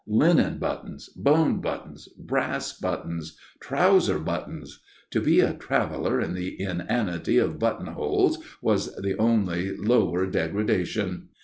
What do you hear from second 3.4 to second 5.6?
trouser buttons! To be a